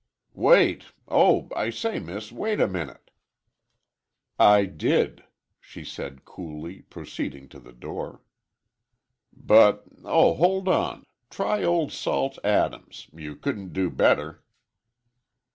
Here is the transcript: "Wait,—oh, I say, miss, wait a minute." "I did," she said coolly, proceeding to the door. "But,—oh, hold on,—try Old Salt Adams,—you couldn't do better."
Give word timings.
"Wait,—oh, 0.33 1.47
I 1.55 1.69
say, 1.69 1.99
miss, 1.99 2.31
wait 2.31 2.59
a 2.59 2.67
minute." 2.67 3.11
"I 4.39 4.65
did," 4.65 5.25
she 5.59 5.83
said 5.85 6.25
coolly, 6.25 6.81
proceeding 6.81 7.47
to 7.49 7.59
the 7.59 7.71
door. 7.71 8.23
"But,—oh, 9.31 10.33
hold 10.33 10.67
on,—try 10.67 11.61
Old 11.63 11.91
Salt 11.91 12.39
Adams,—you 12.43 13.35
couldn't 13.35 13.73
do 13.73 13.91
better." 13.91 14.43